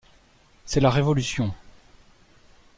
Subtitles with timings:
[0.65, 1.53] C’est la révolution.